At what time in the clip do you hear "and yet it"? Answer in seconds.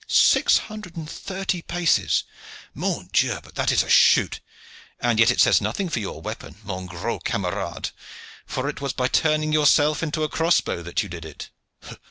4.99-5.39